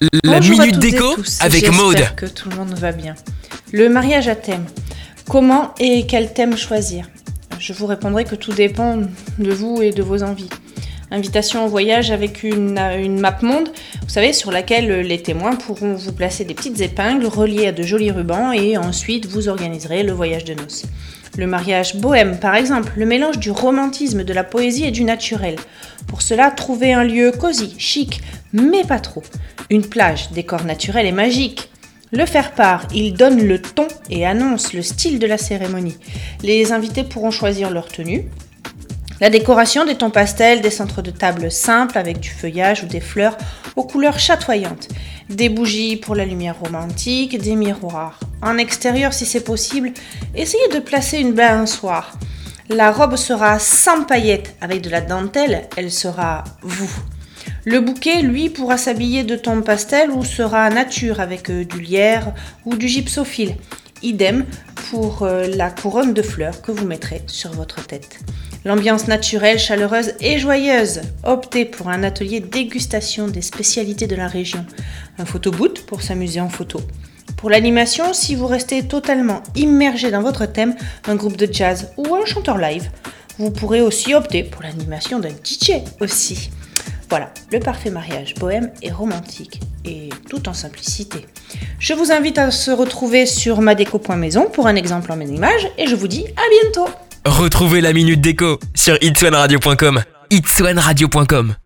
[0.00, 0.08] La
[0.40, 2.02] Bonjour minute déco avec Maude.
[2.16, 3.14] que tout le monde va bien.
[3.70, 4.64] Le mariage à thème.
[5.28, 7.10] Comment et quel thème choisir?
[7.58, 8.96] Je vous répondrai que tout dépend
[9.38, 10.48] de vous et de vos envies.
[11.10, 13.68] Invitation au voyage avec une, une map monde,
[14.00, 17.82] vous savez, sur laquelle les témoins pourront vous placer des petites épingles reliées à de
[17.82, 20.84] jolis rubans et ensuite vous organiserez le voyage de noces.
[21.36, 25.56] Le mariage bohème, par exemple, le mélange du romantisme, de la poésie et du naturel.
[26.06, 28.20] Pour cela, trouvez un lieu cosy, chic,
[28.52, 29.22] mais pas trop.
[29.70, 31.70] Une plage, décor naturel et magique.
[32.12, 35.96] Le faire-part, il donne le ton et annonce le style de la cérémonie.
[36.42, 38.26] Les invités pourront choisir leur tenue.
[39.20, 43.00] La décoration des tons pastels, des centres de table simples avec du feuillage ou des
[43.00, 43.36] fleurs
[43.76, 44.88] aux couleurs chatoyantes,
[45.28, 48.18] des bougies pour la lumière romantique, des miroirs.
[48.42, 49.92] En extérieur, si c'est possible,
[50.34, 52.18] essayez de placer une balançoire.
[52.70, 56.90] La robe sera sans paillettes avec de la dentelle, elle sera vous.
[57.66, 62.32] Le bouquet, lui, pourra s'habiller de tons pastel ou sera nature avec euh, du lierre
[62.64, 63.56] ou du gypsophile.
[64.02, 64.46] Idem
[64.90, 68.18] pour euh, la couronne de fleurs que vous mettrez sur votre tête.
[68.64, 71.02] L'ambiance naturelle, chaleureuse et joyeuse.
[71.22, 74.64] Optez pour un atelier dégustation des spécialités de la région.
[75.18, 76.80] Un photoboot pour s'amuser en photo.
[77.36, 80.74] Pour l'animation, si vous restez totalement immergé dans votre thème,
[81.06, 82.90] un groupe de jazz ou un chanteur live.
[83.38, 86.50] Vous pourrez aussi opter pour l'animation d'un DJ aussi.
[87.10, 91.26] Voilà, le parfait mariage bohème et romantique, et tout en simplicité.
[91.80, 95.88] Je vous invite à se retrouver sur madeco.maison pour un exemple en mes images, et
[95.88, 96.88] je vous dis à bientôt
[97.24, 100.02] Retrouvez la minute déco sur itswanradio.com.
[100.30, 101.56] itswanradio.com